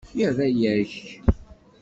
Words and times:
Ira-k! 0.23 0.93